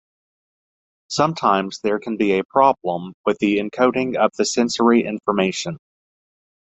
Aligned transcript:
Sometimes 1.09 1.79
there 1.83 1.99
can 1.99 2.17
be 2.17 2.39
a 2.39 2.43
problem 2.43 3.13
with 3.23 3.37
the 3.37 3.59
encoding 3.59 4.15
of 4.17 4.31
the 4.35 4.45
sensory 4.45 5.05
information. 5.05 5.77